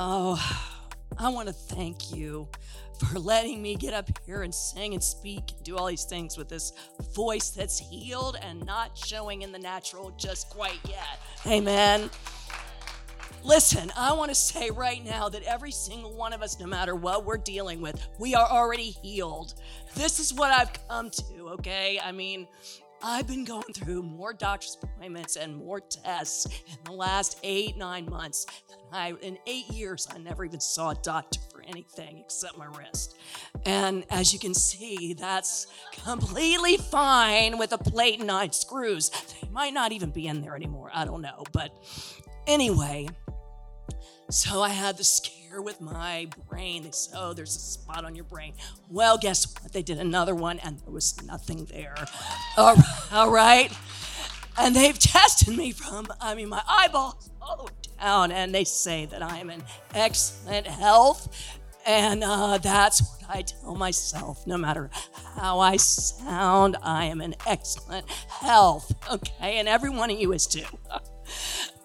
[0.00, 0.40] Oh,
[1.18, 2.46] I want to thank you
[3.00, 6.38] for letting me get up here and sing and speak and do all these things
[6.38, 6.72] with this
[7.16, 11.18] voice that's healed and not showing in the natural just quite yet.
[11.48, 12.10] Amen.
[13.42, 16.94] Listen, I want to say right now that every single one of us, no matter
[16.94, 19.54] what we're dealing with, we are already healed.
[19.96, 21.98] This is what I've come to, okay?
[22.00, 22.46] I mean,
[23.02, 28.06] I've been going through more doctor's appointments and more tests in the last eight, nine
[28.10, 32.58] months than I, in eight years, I never even saw a doctor for anything except
[32.58, 33.16] my wrist.
[33.64, 35.68] And as you can see, that's
[36.04, 39.10] completely fine with a plate and nine screws.
[39.40, 40.90] They might not even be in there anymore.
[40.92, 41.44] I don't know.
[41.52, 41.72] But
[42.46, 43.08] anyway,
[44.30, 46.84] so I had the scare with my brain.
[46.84, 48.54] They said, oh, there's a spot on your brain.
[48.90, 49.72] Well, guess what?
[49.72, 51.94] They did another one and there was nothing there.
[52.56, 53.72] All right.
[54.58, 58.64] And they've tested me from, I mean, my eyeballs all the way down, and they
[58.64, 59.62] say that I am in
[59.94, 61.56] excellent health.
[61.86, 64.46] And uh, that's what I tell myself.
[64.46, 64.90] No matter
[65.36, 68.92] how I sound, I am in excellent health.
[69.10, 69.58] Okay.
[69.58, 70.64] And every one of you is too.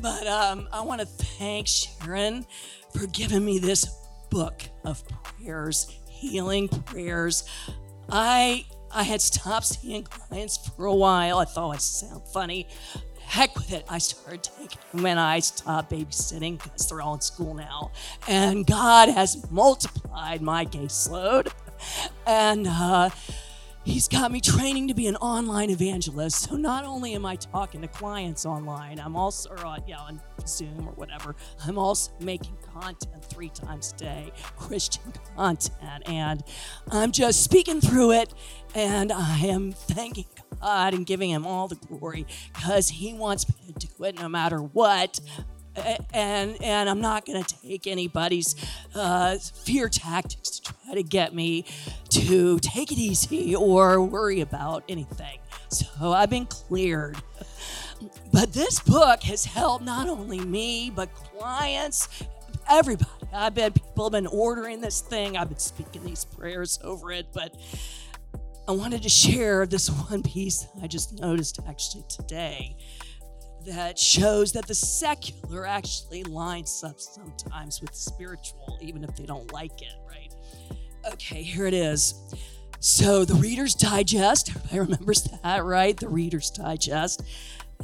[0.00, 2.46] But um, I want to thank Sharon
[2.92, 3.84] for giving me this
[4.30, 7.44] book of prayers, healing prayers.
[8.10, 11.38] I I had stopped seeing clients for a while.
[11.38, 12.66] I thought I'd sound funny.
[13.20, 13.84] Heck with it.
[13.88, 17.92] I started taking when I stopped babysitting because they're all in school now.
[18.26, 21.52] And God has multiplied my caseload.
[22.26, 23.10] And uh,
[23.82, 26.48] He's got me training to be an online evangelist.
[26.48, 30.86] So not only am I talking to clients online, I'm also, on, yeah, on Zoom
[30.86, 31.34] or whatever,
[31.66, 36.02] I'm also making content three times a day, Christian content.
[36.06, 36.44] And
[36.90, 38.34] I'm just speaking through it
[38.74, 40.26] and I am thanking
[40.60, 44.28] God and giving Him all the glory because He wants me to do it no
[44.28, 45.20] matter what
[46.12, 48.54] and and I'm not going to take anybody's
[48.94, 51.64] uh, fear tactics to try to get me
[52.08, 55.38] to take it easy or worry about anything.
[55.68, 57.16] So I've been cleared.
[58.32, 62.24] But this book has helped not only me but clients,
[62.68, 63.10] everybody.
[63.32, 65.36] I bet people have been ordering this thing.
[65.36, 67.54] I've been speaking these prayers over it, but
[68.66, 72.76] I wanted to share this one piece I just noticed actually today
[73.66, 79.52] that shows that the secular actually lines up sometimes with spiritual, even if they don't
[79.52, 80.29] like it, right?
[81.06, 82.14] Okay, here it is.
[82.78, 85.96] So, the Reader's Digest, everybody remembers that, right?
[85.96, 87.22] The Reader's Digest.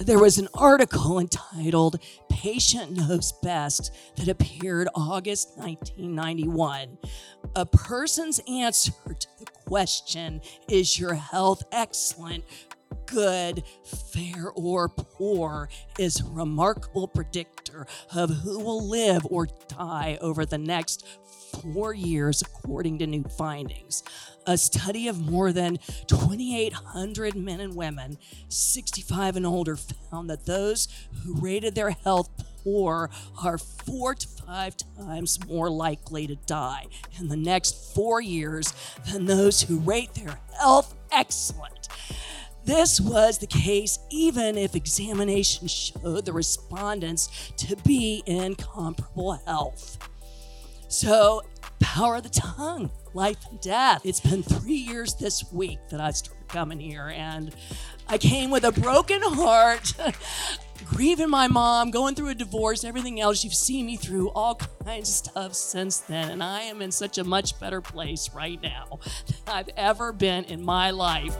[0.00, 6.98] There was an article entitled Patient Knows Best that appeared August 1991.
[7.54, 12.44] A person's answer to the question, Is your health excellent?
[13.06, 20.46] good, fair, or poor is a remarkable predictor of who will live or die over
[20.46, 21.04] the next
[21.54, 24.02] four years, according to new findings.
[24.46, 30.88] A study of more than 2,800 men and women, 65 and older, found that those
[31.22, 32.28] who rated their health
[32.62, 33.10] poor
[33.42, 36.86] are four to five times more likely to die
[37.18, 38.72] in the next four years
[39.10, 41.88] than those who rate their health excellent.
[42.64, 49.98] This was the case even if examinations showed the respondents to be in comparable health.
[50.94, 51.42] So,
[51.80, 54.02] power of the tongue, life and death.
[54.04, 57.52] It's been three years this week that I started coming here, and
[58.08, 59.92] I came with a broken heart,
[60.86, 63.42] grieving my mom, going through a divorce, everything else.
[63.42, 67.18] You've seen me through all kinds of stuff since then, and I am in such
[67.18, 71.36] a much better place right now than I've ever been in my life.